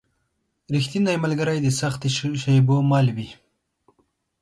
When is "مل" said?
2.89-3.07